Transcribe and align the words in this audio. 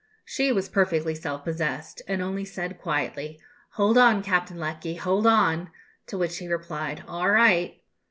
She 0.25 0.51
was 0.51 0.67
perfectly 0.67 1.13
self 1.13 1.43
possessed, 1.43 2.01
and 2.07 2.23
only 2.23 2.43
said 2.43 2.79
quietly, 2.81 3.39
"Hold 3.73 3.99
on, 3.99 4.23
Captain 4.23 4.57
Lecky, 4.57 4.95
hold 4.95 5.27
on!" 5.27 5.69
to 6.07 6.17
which 6.17 6.39
he 6.39 6.47
replied, 6.47 7.03
"All 7.07 7.29
right." 7.29 7.79